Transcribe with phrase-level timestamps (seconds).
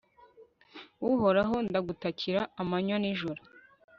[1.09, 3.41] uhoraho, ndagutakira amanywa n'ijoro